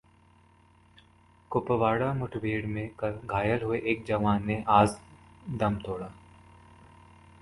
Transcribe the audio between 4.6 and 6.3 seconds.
अाज दम तोड़ा